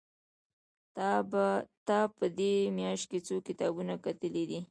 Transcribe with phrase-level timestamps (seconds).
[1.87, 4.59] تا په دې مياشت کې څو کتابونه کتلي دي؟